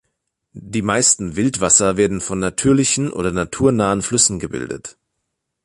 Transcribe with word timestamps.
Die 0.55 0.81
meisten 0.81 1.35
Wildwasser 1.35 1.95
werden 1.95 2.21
von 2.21 2.39
natürlichen 2.39 3.11
oder 3.13 3.29
naturnahen 3.31 4.01
Flüssen 4.01 4.39
gebildet. 4.39 4.97